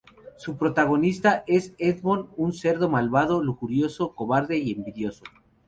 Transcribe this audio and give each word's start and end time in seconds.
Su 0.35 0.57
protagonista 0.57 1.43
es 1.45 1.75
Edmond, 1.77 2.29
un 2.35 2.53
cerdo 2.53 2.89
malvado, 2.89 3.43
lujurioso, 3.43 4.15
cobarde 4.15 4.57
y 4.57 4.71
envidioso. 4.71 5.23